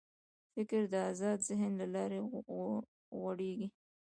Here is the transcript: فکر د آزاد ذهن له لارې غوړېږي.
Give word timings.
فکر 0.53 0.81
د 0.93 0.95
آزاد 1.09 1.39
ذهن 1.47 1.71
له 1.81 1.85
لارې 1.95 2.19
غوړېږي. 3.17 3.67